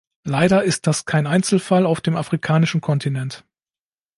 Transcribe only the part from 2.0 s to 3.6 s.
dem afrikanischen Kontinent.